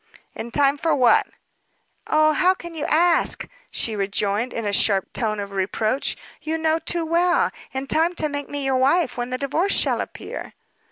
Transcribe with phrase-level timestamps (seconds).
[0.33, 1.27] "In time for what?"
[2.07, 6.79] "Oh, how can you ask?" she rejoined, in a sharp tone of reproach; "you know
[6.79, 7.51] too well.
[7.71, 10.53] In time to make me your wife when the divorce shall appear."